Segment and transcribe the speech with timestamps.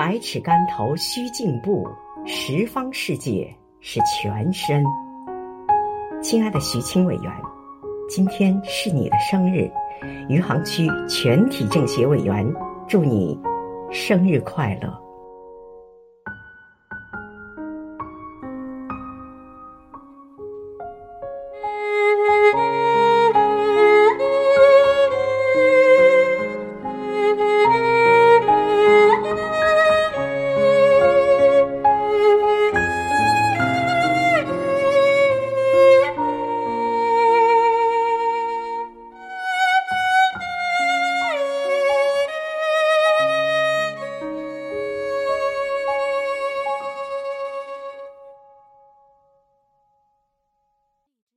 [0.00, 1.86] 百尺竿头须进步，
[2.24, 4.82] 十方世界是全身。
[6.22, 7.30] 亲爱的徐清委员，
[8.08, 9.70] 今天是你的生日，
[10.26, 12.50] 余杭区全体政协委员
[12.88, 13.38] 祝你
[13.90, 14.98] 生日快乐。